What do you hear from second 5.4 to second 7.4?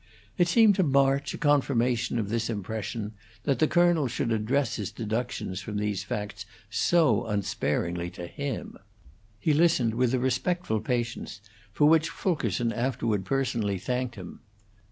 from these facts so